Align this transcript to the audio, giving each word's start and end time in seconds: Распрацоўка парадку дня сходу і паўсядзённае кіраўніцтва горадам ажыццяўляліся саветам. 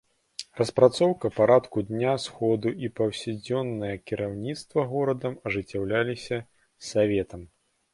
Распрацоўка 0.61 1.29
парадку 1.39 1.83
дня 1.91 2.15
сходу 2.25 2.73
і 2.87 2.91
паўсядзённае 3.03 3.95
кіраўніцтва 4.11 4.91
горадам 4.97 5.41
ажыццяўляліся 5.49 6.45
саветам. 6.93 7.51